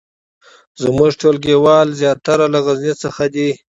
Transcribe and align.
زمونږ 0.83 1.11
ټولګیوال 1.21 1.87
زیاتره 2.01 2.45
له 2.53 2.59
غزني 2.65 2.93
څخه 3.03 3.23
دي 3.33 3.49